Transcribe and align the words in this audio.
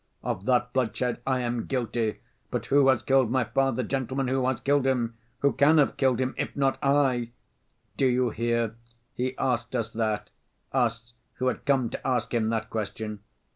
'Of 0.23 0.47
that 0.47 0.73
bloodshed 0.73 1.21
I 1.27 1.41
am 1.41 1.67
guilty, 1.67 2.21
but 2.49 2.65
who 2.65 2.87
has 2.87 3.03
killed 3.03 3.29
my 3.29 3.43
father, 3.43 3.83
gentlemen, 3.83 4.29
who 4.29 4.47
has 4.47 4.59
killed 4.59 4.87
him? 4.87 5.15
Who 5.41 5.53
can 5.53 5.77
have 5.77 5.95
killed 5.95 6.19
him, 6.19 6.33
if 6.39 6.55
not 6.55 6.79
I?' 6.81 7.33
Do 7.97 8.07
you 8.07 8.31
hear, 8.31 8.73
he 9.13 9.37
asked 9.37 9.75
us 9.75 9.91
that, 9.91 10.31
us, 10.71 11.13
who 11.33 11.49
had 11.49 11.65
come 11.67 11.91
to 11.91 12.07
ask 12.07 12.33
him 12.33 12.49
that 12.49 12.71
question! 12.71 13.19